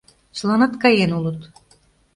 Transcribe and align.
Чыланат 0.37 0.73
каен 0.81 1.11
улыт... 1.17 1.39